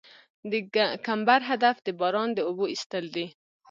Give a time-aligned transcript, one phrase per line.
[0.51, 0.53] د
[1.05, 3.27] کمبر هدف د باران د اوبو ایستل دي